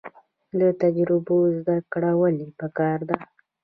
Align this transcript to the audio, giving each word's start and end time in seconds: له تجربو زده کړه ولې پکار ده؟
له 0.57 0.67
تجربو 0.81 1.37
زده 1.57 1.77
کړه 1.91 2.11
ولې 2.21 2.47
پکار 2.59 2.99
ده؟ 3.09 3.19